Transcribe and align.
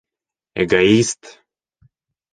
Эгоист! 0.63 1.21